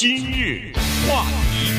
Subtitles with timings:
[0.00, 0.72] 今日
[1.06, 1.70] 话题，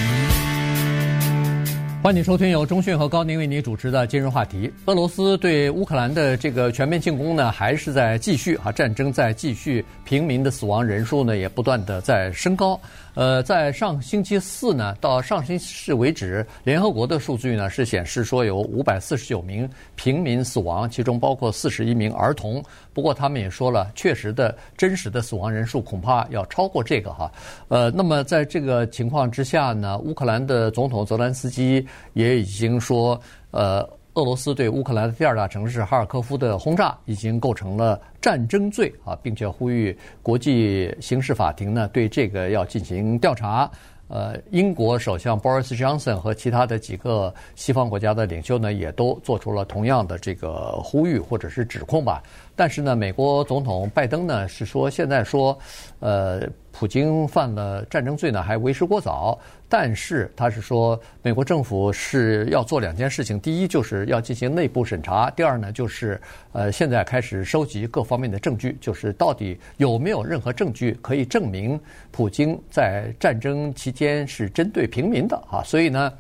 [2.04, 4.72] 欢迎收听由中讯和高宁为你主持的今日话题。
[4.86, 12.80] 俄罗斯对乌克兰的这个全面进攻呢，还是在继续啊，战争在继续，平民的死亡人数呢也不断的在升高。
[13.14, 22.64] 呃，在上星期四呢，到上星期四为止，联合国的数据呢是显示说有五百四十九名平民死亡，其中包括四十一名儿童。
[22.94, 27.32] 不过他们也说了，确实的真实的死亡人数恐怕要超过这个哈。
[27.68, 33.20] 呃，那么在这个情况之下呢，乌克兰的总统泽连斯基也已经说，
[33.52, 33.88] 呃。
[34.16, 43.72] 俄罗斯对乌克兰的第二大城市哈尔科夫的轰炸已经构成了战争罪啊，并且呼吁国际刑事法庭呢对这个要进行调查。
[44.10, 52.22] 呃，英国首相 Boris Johnson 和其他的几个西方国家的领袖呢，也都做出了同样的这个呼吁或者是指控吧。
[52.56, 55.58] 但是呢，美国总统拜登呢是说，现在说，
[56.00, 59.40] 呃，普京犯了战争罪呢，还为时过早。
[59.68, 66.20] 但是他是说，美国政府是要做两件事情：第一，就是要进行内部审查；第二呢，就是
[66.52, 71.80] 呃，现在开始收集各方面的证据，就是到底有没有任何证据可以证明
[72.12, 75.64] 普京在战争期间是针对平民的啊？
[75.64, 76.12] 所以呢，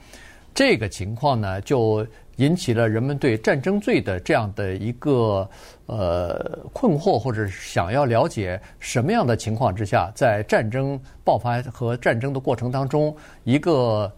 [0.55, 2.07] 这个情况呢，就
[2.41, 5.47] 引起了人们对战争罪的这样的一个
[5.85, 14.11] 呃困惑，或者想要了解什么样的情况之下，在战争爆发和战争的过程当中，一个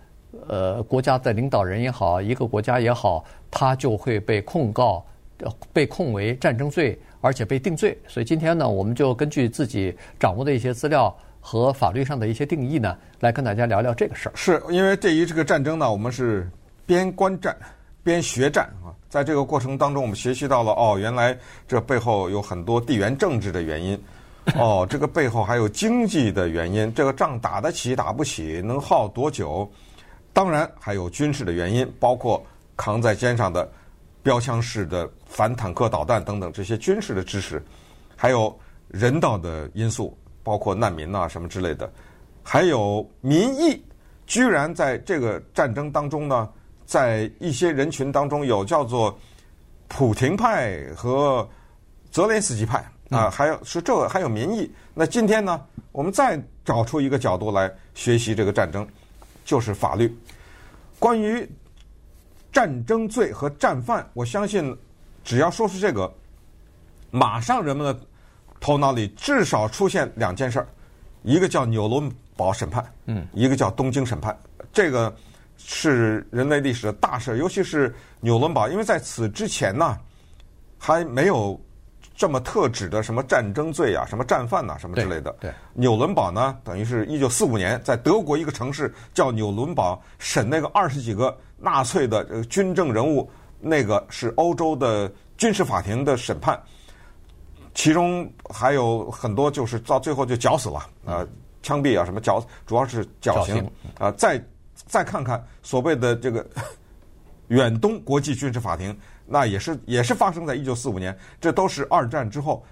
[0.47, 5.05] 呃国家的领导人也好，一个国家也好，他就会被控告，
[5.73, 7.97] 被控为战争罪，而且被定罪。
[8.07, 14.31] 所以今天呢，我们就根据自己掌握的一些资料和法律上的一些定义呢，来跟大家聊聊这个事儿。
[14.33, 16.49] 是因为对于这个战争呢，我们是
[16.85, 17.53] 边观战。
[18.03, 23.97] 边学战啊，在这个过程当中，我们学习到了哦，原来这背后有很多地缘政治的原因，
[24.59, 29.71] 哦，这个背后还有经济的原因，这个仗打得起打不起，能耗多久？
[30.33, 32.45] 当然还有军事的原因，包括
[32.75, 33.71] 扛在肩上的
[34.21, 37.63] 标枪式的反坦克导弹等等这些军事的知识，
[38.17, 38.53] 还有
[38.89, 41.89] 人道的因素，包括难民啊什么之类的，
[42.43, 43.81] 还有民意，
[44.25, 46.49] 居然在这个战争当中呢。
[46.85, 49.17] 在一些人群当中，有叫做
[49.87, 51.47] 普廷派和
[52.11, 54.71] 泽连斯基派啊，还有是这个还有民意。
[54.93, 55.59] 那今天呢，
[55.91, 58.87] 我们再找出一个角度来学习这个战争，
[59.45, 60.15] 就是法律。
[60.99, 61.47] 关于
[62.51, 64.75] 战争罪和战犯，我相信
[65.23, 66.11] 只要说出这个，
[67.11, 67.99] 马上人们的
[68.59, 70.67] 头脑里至少出现两件事儿，
[71.23, 74.37] 一个叫纽伦堡审判，嗯，一个叫东京审判，
[74.71, 75.13] 这个。
[75.57, 79.97] 是人类历史的大事，尤其是纽伦堡，因为在此之前呢，
[80.77, 81.59] 还没有
[82.15, 85.35] 这么特指的什么战争罪啊、什么战犯呐、啊、什么之类的。
[85.39, 96.61] 对，纽伦堡呢，等于是一九四五年在德国一个城市叫纽伦堡审那个二十几个纳粹的这个军政人物，那个是欧洲的军事法庭的审判，
[97.73, 101.25] 其中还有很多就是到最后就绞死了啊，
[101.61, 103.65] 枪毙啊什么绞，主要是绞刑
[103.97, 104.43] 啊，在。
[104.85, 106.45] 再看看所谓的这个
[107.49, 112.63] 远东国际军事法庭，那也是也是发生在一九四五年，这都是二战之后。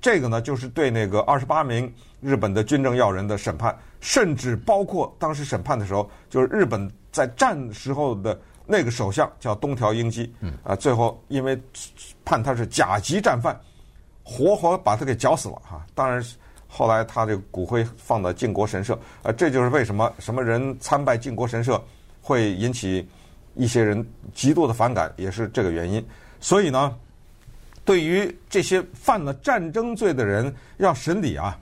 [0.00, 11.58] 这个呢，就是对那个二十八名日本的军政要人的审判，甚至包括当时审判的时候，就是日本在战时候的那个首相叫东条英机，啊，最后因为
[12.22, 13.58] 判他是甲级战犯，
[14.22, 15.84] 活活把他给绞死了哈。
[15.94, 16.22] 当然。
[16.70, 21.82] 后来他这个骨灰放到靖国神社，呃，这就是为什么什么人参拜靖国神社
[22.20, 23.08] 会引起
[23.54, 26.06] 一些人极度的反感，也是这个原因。
[26.40, 26.94] 所以呢，
[27.86, 31.58] 对于这些犯了战争罪的人要审理啊，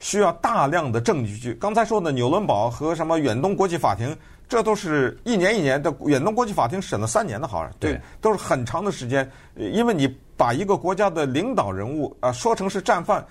[0.00, 1.54] 需要大量的证据。
[1.54, 4.14] 刚才说的纽伦堡和什么远东国际法庭，
[4.48, 5.94] 这都是一年一年的。
[6.04, 9.30] 远东国际法庭审了三年的，好像对，都是很长的时间。
[9.54, 13.24] 因为你把一个国家的领导人物啊说成是战犯。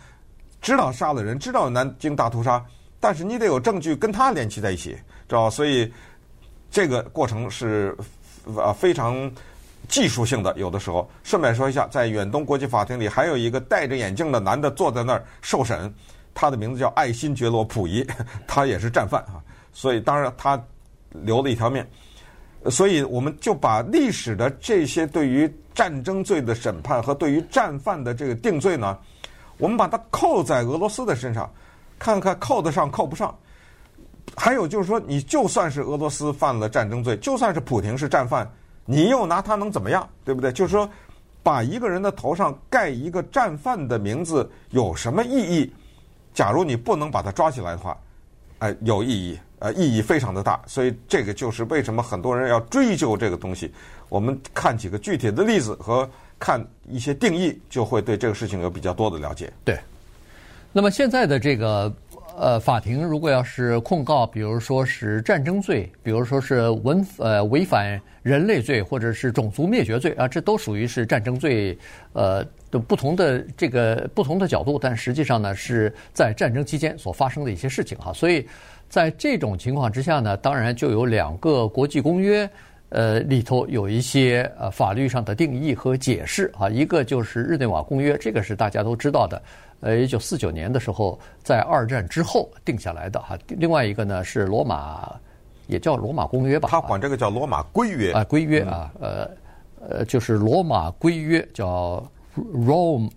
[0.61, 2.63] 知道杀了人，知道南京大屠杀，
[2.99, 4.91] 但是你得有证据跟他联系在一起，
[5.27, 5.49] 知道？
[5.49, 5.91] 所以
[6.69, 7.95] 这个过程是
[8.57, 9.31] 啊非常
[9.87, 10.53] 技术性的。
[10.57, 15.93] 有的时候，顺便说一下，在远东国际法庭里还有一个戴着眼镜的男的坐在那儿受审，
[16.33, 18.05] 他的名字叫爱新觉罗溥仪，
[18.47, 19.39] 他也是战犯啊。
[19.71, 20.61] 所以当然他
[21.11, 21.85] 留了一条命。
[22.69, 28.97] 所以我们就把历史的这些对于战争罪的审判和对于战犯的这个定罪呢，
[29.57, 31.49] 我们把它扣在俄罗斯的身上，
[31.97, 33.35] 看看扣得上扣不上。
[34.35, 38.47] 还有就是说，你就算是俄罗斯犯了战争罪，就算是普廷是战犯，
[38.85, 40.07] 你又拿他能怎么样？
[40.25, 40.51] 对不对？
[40.51, 40.87] 就是说，
[41.41, 45.73] 把一个人的头上盖一个战犯的名字有什么意义？
[46.33, 47.97] 假如你不能把他抓起来的话，
[48.59, 50.61] 哎、呃，有意义，呃，意义非常的大。
[50.67, 53.73] 所以这个就是为什么很多人要追究这个东西。
[54.09, 56.07] 我们看几个具体的例子和
[56.39, 59.51] 看一些定义，就会对这个事情有比较多的了解。
[59.63, 59.77] 对。
[60.71, 61.93] 那么现在的这个。
[62.39, 71.75] 呃，法庭如果要是控告，比如说是战争罪，比如说是违呃违反人类罪，或者是种族灭绝罪啊，这都属于是战争罪，
[72.13, 78.13] 呃的不同的这个不同的角度，但实际上呢是在战争期间所发生的一些事情哈。
[78.13, 78.47] 所以
[78.87, 82.47] 在这种情况之下呢，当然就有两个国际公约，
[82.89, 89.41] 呃里头有一些呃法律上的定义和解释啊，一个就是日内瓦公约，这个是大家都知道的。
[89.79, 93.37] 呃，一九四九年的时候，在二战之后定下来的哈。
[93.49, 95.15] 另外一个呢是罗马，
[95.67, 96.67] 也叫罗马公约吧。
[96.71, 99.29] 他管这个叫罗马规约啊，规约啊，呃
[99.87, 102.03] 呃，就是罗马规约叫
[102.35, 103.11] Rome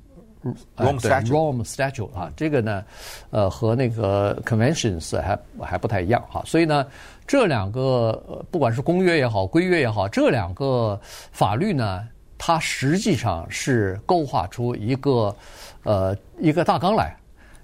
[0.77, 2.33] Rome Statute Rome Statute 啊。
[2.37, 2.85] 这个呢，
[3.31, 6.43] 呃，和那个 Conventions 还还不太一样哈。
[6.47, 6.87] 所以呢，
[7.27, 12.07] 这两个不管是公约也好，规约也好，这两个法律呢，
[12.39, 15.35] 它实际上是勾画出一个。
[15.83, 17.17] 呃，一个大纲来，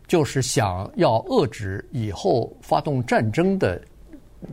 [0.07, 3.79] 就是想要遏制以后发动战争的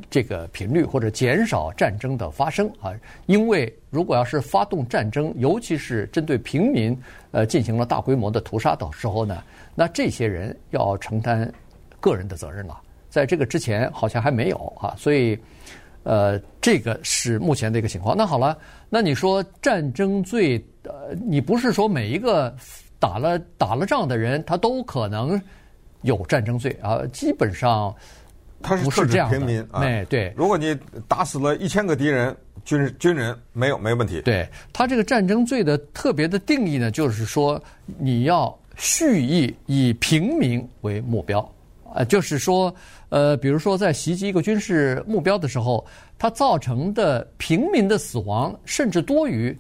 [0.09, 2.93] 这个频率，或者减少战争的发生啊。
[3.25, 6.97] 因为如果要是发动战争，尤其是针对平民，
[7.31, 9.43] 呃，进行了大规模的屠杀的时候呢，
[9.75, 11.51] 那这些人要承担
[11.99, 12.79] 个人的责任了。
[13.09, 14.95] 在这个之前，好像还没有啊。
[14.97, 15.37] 所以，
[16.03, 18.15] 呃，这个是目前的一个情况。
[18.17, 18.57] 那好了，
[18.89, 22.55] 那你说战争罪，呃，你不是说每一个。
[22.99, 25.37] 打了打了仗的人，他都可能
[26.03, 27.05] 有战争罪啊。
[27.11, 27.93] 基本上，
[28.63, 29.81] 他是特指平民啊。
[29.81, 30.75] 哎，对，如果你
[31.07, 34.21] 打死了一千个敌人，军军人没有没问题。
[34.21, 37.61] 对，他这个战争罪的特别的定义呢，就是说
[37.99, 41.39] 你要蓄意以平民为目标
[41.93, 42.73] 啊，就是说，
[43.09, 45.85] 呃，比如说在袭击一个军事目标的时候，
[46.17, 49.55] 他造成的平民的死亡甚至多于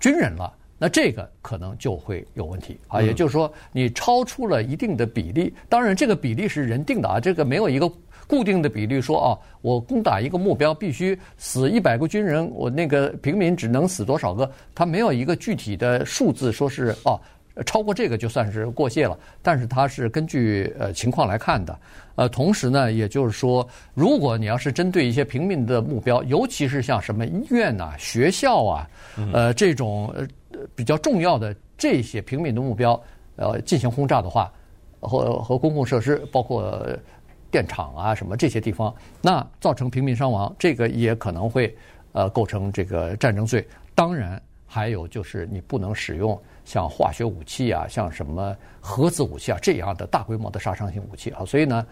[0.00, 0.52] 军人了。
[0.78, 5.54] 那这个可能就会有问题啊，也就是说，你超出了一定的比例。
[5.68, 7.88] 当然，这个比例是人定的啊，这个没有一个
[8.32, 14.50] 固定的比例说啊，我攻打一个目标必须死一百个军人，我那个平民只能死多少个？
[14.74, 17.20] 他没有一个具体的数字，说是哦，
[17.66, 19.18] 超过这个就算是过界了。
[19.42, 21.78] 但是它是根据呃情况来看的。
[22.14, 28.88] 呃，同时呢，也就是说，如果你要是针对一些平民的目标，尤其是像什么医院呐、学校啊，
[29.34, 30.10] 呃，这种
[30.74, 32.98] 比较重要的这些平民的目标，
[33.36, 34.50] 呃，进行轰炸的话，
[35.00, 36.82] 和和公共设施，包括
[37.52, 41.72] 电厂啊什么这些地方，那造成平民伤亡，这个也可能会
[42.10, 43.64] 呃构成这个战争罪。
[43.94, 46.36] 当然，还有就是你不能使用。
[46.64, 51.84] 像化学武器啊，像什么核子武器啊这样的大规模的杀伤性武器啊，所以呢，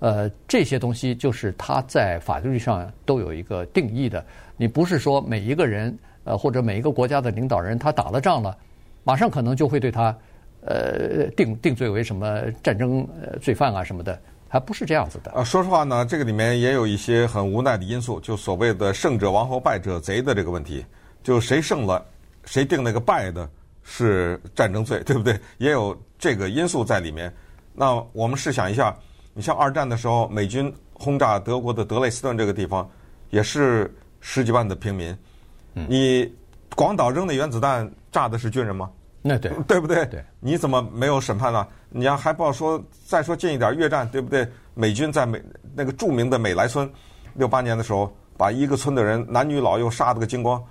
[0.00, 4.22] 呃，这些东西就是它在法律上都有一个定义的。
[4.58, 8.54] 你不是说每一个人呃或者每一个国家的领导人他打了仗了，
[9.02, 10.14] 马上可能就会对他
[10.60, 13.08] 呃定定罪为什么战争
[13.40, 15.30] 罪犯啊什么的，还不是这样子的。
[15.32, 20.84] 啊，说实话呢，这个里面也有一些很无奈的因素，就所谓的胜者王侯败者贼的这个问题，
[21.22, 22.04] 就谁胜了，
[22.44, 23.48] 谁定那个败的。
[23.90, 25.40] 是战争罪， 对不对？
[25.56, 27.34] 也有这个因素在里面。
[27.72, 28.94] 那我们试想一下，
[29.32, 32.86] 你像二战的时候，美军轰炸德国的德累斯顿这个地方，
[33.30, 35.16] 也是十几万的平民。
[35.72, 36.30] 你
[36.76, 38.90] 广岛扔的原子弹炸的是军人吗？
[39.22, 40.04] 那对， 对不对？
[40.06, 40.24] 对。
[40.40, 41.66] 你怎么没有审判呢？
[41.90, 42.82] 你要还不要说？
[43.06, 44.46] 再说近一点，越战对不对？
[44.74, 45.42] 美军在美
[45.74, 46.90] 那个著名的美莱村，
[47.34, 50.62] 六八年的时候，把一个村的人男女老幼杀了个精光。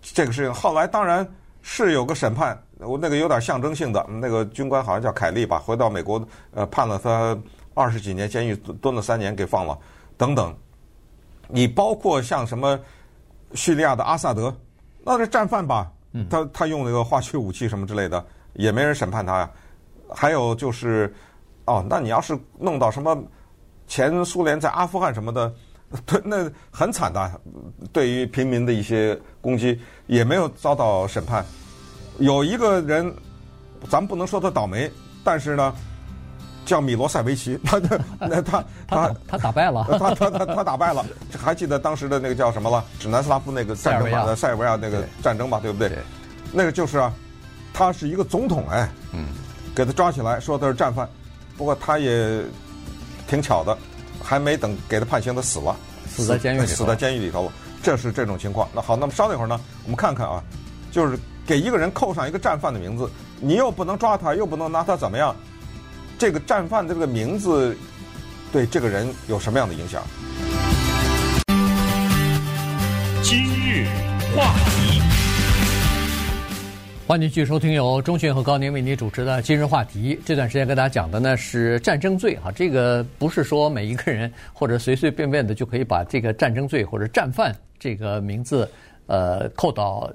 [0.00, 1.26] 这个事情后来当然。
[1.62, 7.38] 是有个审判，我那个有点象征性的，那个军官好像叫凯利吧，回到美国，呃，判了他
[7.74, 9.78] 二十几年监狱，蹲了三年，给放了，
[10.16, 10.56] 等等。
[11.48, 12.80] 你包括像什么
[13.52, 14.56] 叙利亚的阿萨德，
[15.04, 15.92] 那是战犯吧？
[16.28, 18.24] 他他用那个化学武器什么之类的，
[18.54, 19.50] 也没人审判他呀。
[20.08, 21.14] 还有就是，
[21.66, 23.16] 哦，那你要是弄到什么
[23.86, 25.52] 前苏联在阿富汗什么的。
[26.06, 27.40] 对，那很惨的，
[27.92, 31.44] 对于平民的一些攻击也没有遭到审判。
[32.18, 33.12] 有一个人，
[33.88, 34.88] 咱们不能说他倒霉，
[35.24, 35.74] 但是呢，
[36.70, 41.04] 叫米罗塞维奇， 他他他他他，他打败了，他他他他打败了。
[41.36, 42.84] 还记得当时的那个叫什么了？
[43.00, 45.90] 指南斯拉夫那个战争吧，塞尔维亚那个战争吧，对不对？
[46.52, 47.12] 那个就是啊，
[47.74, 49.26] 他是一个总统哎，嗯，
[49.74, 51.08] 给他抓起来说他是战犯，
[51.56, 52.40] 不过他也
[53.26, 53.76] 挺巧的。
[54.22, 55.74] 还没等给他判刑，他死了，
[56.06, 57.52] 死在监狱里，死在监狱里头了。
[57.82, 58.68] 这是这种情况。
[58.72, 60.40] 那好，那么稍等一会儿呢，我们看看啊，
[60.92, 63.10] 就是给一个人扣上一个战犯的名字，
[63.40, 65.34] 你又不能抓他，又不能拿他怎么样。
[66.20, 67.74] 这个战犯的这个名字
[68.52, 70.02] 对这个人有什么样的影响？
[73.22, 73.86] 今日
[74.36, 75.00] 话题，
[77.06, 80.14] 欢迎继续收听由钟迅和高宁为您主持的《今日话题》。
[80.22, 88.70] 这段时间跟大家讲的呢是战争罪哈，这个不是说每一个人或者随随便便的就可以把这个战争罪或者战犯这个名字
[89.06, 90.12] 呃扣到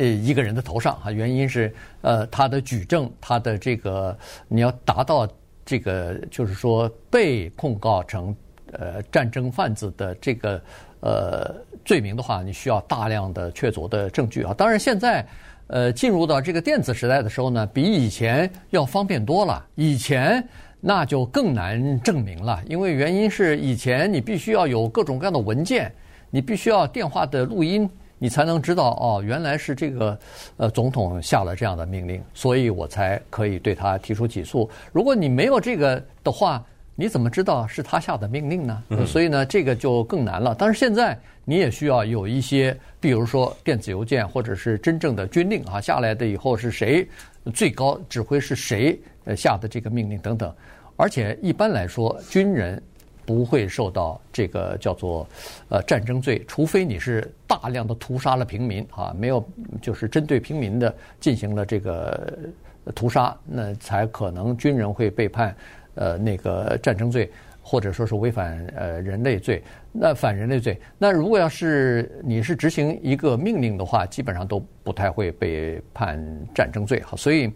[0.00, 1.12] 呃一个人的头上哈。
[1.12, 4.16] 原因是呃他的举证，他的这个
[4.48, 5.28] 你要达到
[5.64, 8.34] 这个就是说被控告成
[8.72, 10.60] 呃战争贩子的这个。
[11.02, 14.52] 呃，罪名的话，你需要大量的确凿的证据啊。
[14.52, 15.26] 当然，现在
[15.68, 19.66] 呃进入到这个电子时代的时候呢，比以前要方便多了。
[19.76, 20.46] 以前
[20.78, 25.90] 那就更难证明了，因为原因是以前你必须要有各种各样的文件，
[26.28, 27.88] 你必须要电话的录音，
[28.22, 30.18] 你才能知道哦，原来是这个
[30.58, 34.68] 呃总统下了这样的命令，所以我才可以对他提出起诉。
[34.92, 36.62] 如果你没有这个的话，
[36.94, 38.82] 你怎么知道是他下的命令呢？
[39.06, 40.54] 所以呢，这个就更难了。
[40.58, 47.08] 但是现在你也需要有一些，比如说电子邮件或者是真正的军令啊，下来的以后是谁
[47.54, 50.54] 最高指挥是谁呃下的这个命令等等。
[50.94, 52.82] 而且一般来说，军人
[53.30, 55.24] 不会受到这个叫做
[55.68, 59.48] 呃战争罪，除非你是大量的屠杀了平民啊，没有
[59.80, 62.36] 就是针对平民的进行了这个
[62.92, 65.54] 屠杀，那才可能军人会被判。
[65.96, 67.28] 呃，那个战争罪，
[67.60, 76.16] 或者说是违反呃人类罪，那反人类罪，那如果要是你是执行一个命令的话，基本上都不太会被判
[76.54, 77.16] 战争罪哈。
[77.16, 77.52] 所以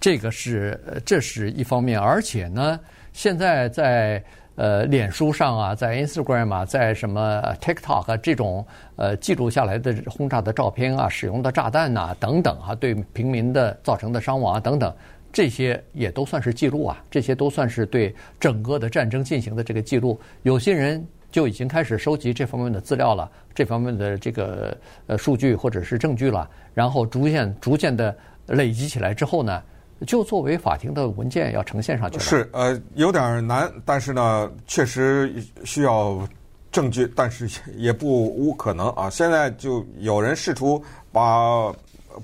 [0.00, 2.80] 这个是这是一方面，而且呢，
[3.12, 4.20] 现在在
[4.56, 8.64] 呃脸书上啊，在 Instagram 啊，在什么 TikTok 啊这种
[8.96, 14.94] 呃记录下来的轰炸的照片啊，使用的炸弹呐等等啊，对平民的造成的伤亡啊等等。
[15.32, 20.20] 这些也都算是记录啊，这些都算是对整个的战争进行的这个记录。
[20.42, 24.76] 有些人就已经开始收集这方面的资料了，这方面的这个
[25.08, 29.60] 呃数据或者是证据了，然后逐渐逐渐的累积起来之后呢，
[30.04, 32.18] 就作为法庭的文件要呈现上去。
[32.18, 35.34] 是呃有点难，但是呢确实
[35.64, 36.26] 需要
[36.70, 39.10] 证据，但是也不无可能啊。
[39.10, 40.82] 现在就有人试图
[41.12, 41.72] 把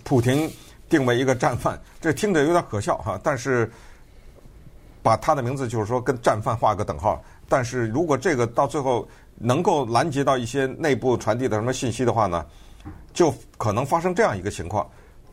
[0.05, 0.51] 普廷。
[0.91, 3.17] 定为一个战犯，这听着有点可笑哈。
[3.23, 3.71] 但是
[5.05, 7.23] 把他的名字就是说跟战犯画个等号。
[7.49, 12.45] 但是如果这个到最后能够拦截到一些内部传递的什么信息的话呢，
[13.13, 14.85] 就可能发生这样一个情况。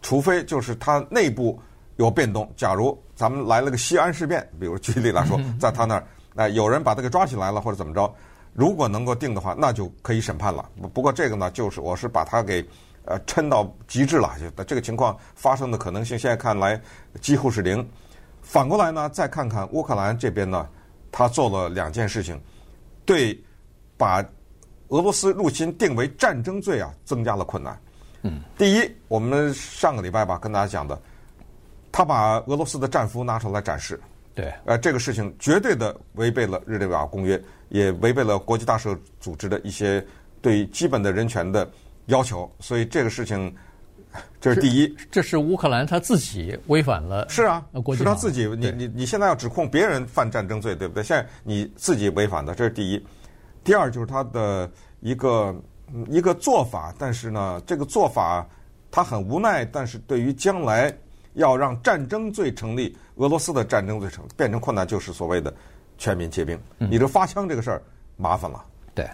[0.04, 1.60] 除非就是他内部
[1.98, 2.52] 有变动。
[2.56, 8.12] 假如咱们来了个西安事变，比如举例来说，在他那儿，那有人把他给抓起来了或者怎么着，
[8.54, 10.68] 如果能够定的话，那就可以审判了。
[10.94, 12.66] 不过这个呢，就是我是把他给。
[13.10, 16.78] 呃，撑到极致了，就这个情况发生的可能性，现在看来
[17.22, 17.90] 几乎是零。
[18.42, 20.68] 反过来呢，再看看乌克兰这边呢，
[21.10, 22.38] 他做了两件事情，
[23.06, 23.42] 对
[23.96, 24.22] 把
[24.90, 27.80] 俄罗斯入侵定为战争罪啊，增加了困难。
[28.24, 31.02] 嗯，第一，我们上个礼拜吧跟大家讲的，
[31.98, 34.00] 他把俄罗斯的战俘拿出来展示，
[34.36, 40.06] 对，呃，这个事情绝对的违背了日内瓦公约，也违背了国际大赦组织的一些
[40.40, 41.68] 对基本的人权的。
[42.06, 43.52] 要求，所以这个事情，
[44.40, 44.96] 这是第一。
[45.10, 47.28] 这是乌克兰他自己违反了。
[47.30, 48.46] 是啊，是他自己。
[48.46, 51.04] 你你你现在要指控别人犯战争罪，对不对？
[51.04, 53.06] 现在你自己违反的，这是第一。
[53.64, 55.54] 第二就是他的一个
[56.08, 58.48] 一个做法，但是呢，这个做法
[58.92, 59.66] 他很无奈。
[59.66, 60.96] 但是对于将来
[61.38, 65.54] 要让战争罪成立，俄罗斯的战争罪成变成困难，就是所谓的
[65.98, 66.60] 全民皆兵。
[66.78, 67.82] 你这发枪这个事儿
[68.18, 68.64] 麻烦了。
[68.94, 69.08] 对，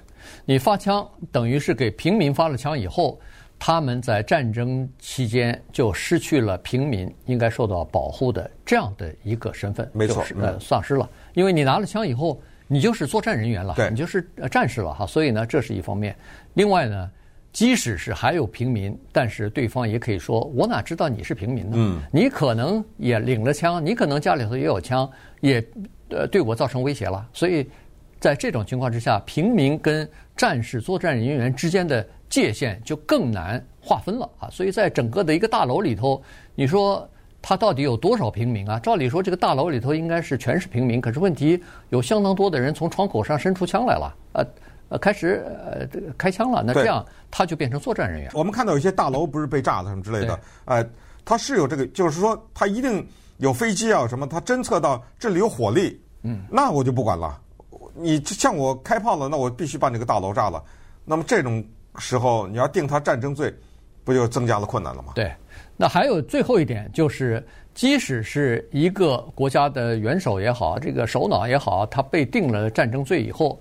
[0.45, 3.19] 你发枪等于是给平民发了枪以后，
[3.59, 11.09] 他们在战争期间就失去了平民应该受到保护的这样的一个身份，没错，就是、呃，丧失了。
[11.33, 15.05] 因为你拿了枪以后，你就是作战人员了，你就是战士了哈。
[15.05, 16.15] 所以呢，这是一方面。
[16.53, 17.11] 另外呢，
[17.53, 21.75] 即使是还有平民，但是对方也可以说：“我哪知道你是平民呢？
[21.77, 25.65] 嗯，你可能也领了枪，你可能家里头也有枪，也
[26.09, 27.65] 呃对我造成威胁了。”所以。
[28.19, 34.47] 在这种情况之下，平民跟战士、作战人员之间的界限就更难划分了啊！
[34.49, 36.23] 所以在整个的一个大楼里头，
[36.55, 37.05] 你说
[37.41, 38.79] 他到底有多少平民啊？
[38.79, 44.45] 照理说，这个大楼里头应该是全是平民，可是问题有相当多的人从窗口上伸出枪来了，呃
[44.93, 46.61] 呃，开始呃这个开枪了。
[46.63, 48.29] 那这样他就变成作战人员。
[48.35, 50.87] 我们看到有些大楼不是被炸了什么之类的，呃，
[51.25, 53.05] 他是有这个，就是说他一定
[53.37, 57.39] 有飞机啊什么，他侦测到这里有火力，嗯，那我就不管了。
[57.95, 60.63] 你向我开炮了，那我必须把那个大楼炸了。
[61.05, 61.63] 那么这种
[61.97, 63.53] 时候，你要定他战争罪，
[64.03, 65.13] 不就增加了困难了吗？
[65.15, 65.31] 对。
[65.75, 73.59] 那还有最后一点就是，即使是一个国家的元首也好，这个首脑也好，他被定了战争罪以后，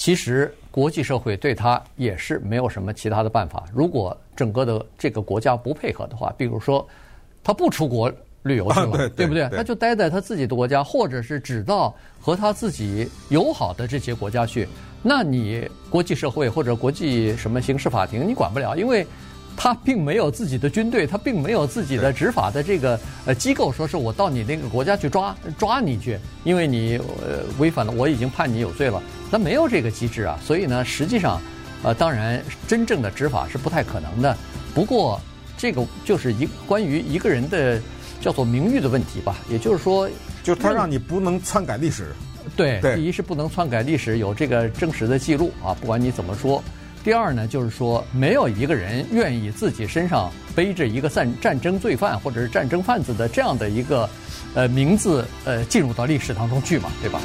[0.00, 3.66] 其实国际社会对他也是没有什么其他的办法。
[3.70, 6.88] 如果整个的这个国家不配合的话，比如说
[7.44, 8.10] 他不出国
[8.42, 9.46] 旅游去了，啊、对，对，对不对？
[9.50, 14.66] 对他就待在他自己的国家，或者是只到和他自己友好的这些国家去，
[15.02, 19.06] 那你国际社会或者国际什么刑事法庭你管不了，因为。
[19.62, 29.02] 他并没有自己的军队，他并没有自己的执法的这个呃机构，说是我到你那个国家去抓抓你去，因为你呃违反了，我已经判你有罪了。
[29.30, 31.38] 那没有这个机制啊，所以呢，实际上，
[31.82, 34.34] 呃，当然真正的执法是不太可能的。
[34.74, 35.20] 不过
[35.58, 37.78] 这个就是一关于一个人的
[38.18, 40.08] 叫做名誉的问题吧，也就是说，
[40.42, 42.14] 就他让你不能篡改历史。
[42.56, 46.64] 对，第一是不能篡改历史，有这个真实的记录啊，不管你怎么说。
[47.02, 54.08] 第二呢，就是说，没有一个人愿意自己身上背着一个战战争罪犯或者是战争贩子的这样的一个
[54.54, 57.20] 呃名字呃进入到历史当中去嘛，对吧？